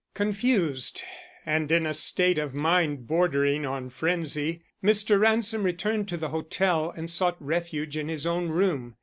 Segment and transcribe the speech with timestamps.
[0.15, 1.03] Confused,
[1.45, 5.19] and in a state of mind bordering on frenzy, Mr.
[5.19, 8.95] Ransom returned to the hotel and sought refuge in his own room.